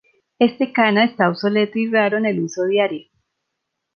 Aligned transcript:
Este 0.39 0.73
kana 0.73 1.03
está 1.03 1.29
obsoleto 1.29 1.77
y 1.77 1.91
raro 1.91 2.17
en 2.17 2.25
el 2.25 2.39
uso 2.41 2.65
diario. 2.65 3.07